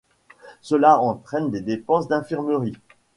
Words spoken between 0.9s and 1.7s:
entraîne des